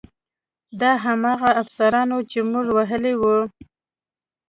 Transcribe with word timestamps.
دا 0.79 0.91
هماغه 1.05 1.49
افسران 1.61 2.07
وو 2.11 2.27
چې 2.31 2.39
موږ 2.51 2.65
وهلي 2.77 3.13
وو 3.21 3.37